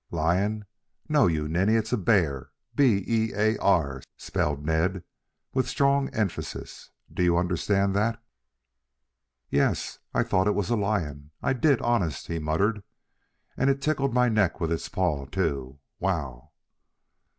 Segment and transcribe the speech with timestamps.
[0.09, 0.65] "Lion!
[1.07, 2.49] No, you ninny, it's a bear.
[2.73, 5.03] B e a r," spelled Ned,
[5.53, 6.89] with strong emphasis.
[7.13, 8.15] "Do you understand that?"
[9.51, 9.99] "Y y e s.
[10.11, 11.29] I I I thought it was a lion.
[11.43, 12.81] I did, honest," he muttered.
[13.55, 15.77] "And it tickled my neck with its paw, too.
[15.99, 16.49] Wow!"